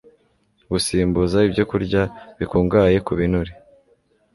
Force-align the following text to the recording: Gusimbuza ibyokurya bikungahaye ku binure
Gusimbuza 0.71 1.37
ibyokurya 1.47 2.01
bikungahaye 2.37 2.97
ku 3.05 3.11
binure 3.17 3.53